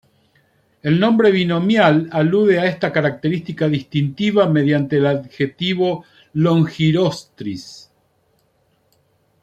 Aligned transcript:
El 0.81 0.99
nombre 0.99 1.29
binomial 1.29 2.09
alude 2.11 2.57
a 2.59 2.65
esta 2.65 2.91
característica 2.91 3.67
distintiva 3.67 4.49
mediante 4.49 4.97
el 4.97 5.05
adjetivo 5.05 6.05
"longirostris". 6.33 7.91